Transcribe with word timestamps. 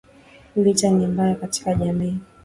Vita 0.55 0.89
ni 0.89 1.07
mbaya 1.07 1.35
katika 1.35 1.73
jamiii 1.75 2.17